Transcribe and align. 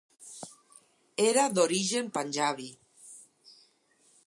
Era 1.25 1.43
d'origen 1.57 2.09
panjabi. 2.17 2.69